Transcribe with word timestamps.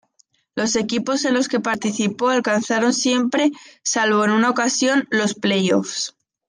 Los 0.55 0.75
equipos 0.77 1.25
en 1.25 1.35
los 1.35 1.47
que 1.47 1.59
participó 1.59 2.29
alcanzaron 2.29 2.91
siempre, 2.91 3.51
salvo 3.83 4.25
en 4.25 4.31
una 4.31 4.49
ocasión, 4.49 5.07
los 5.11 5.35
play-offs. 5.35 6.15